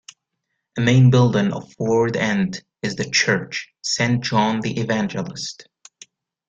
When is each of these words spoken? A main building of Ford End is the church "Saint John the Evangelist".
A 0.79 0.81
main 0.81 1.11
building 1.11 1.53
of 1.53 1.71
Ford 1.73 2.17
End 2.17 2.63
is 2.81 2.95
the 2.95 3.07
church 3.07 3.69
"Saint 3.83 4.23
John 4.23 4.61
the 4.61 4.79
Evangelist". 4.79 5.69